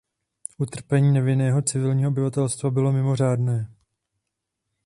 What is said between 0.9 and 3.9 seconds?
nevinného civilního obyvatelstva bylo mimořádné.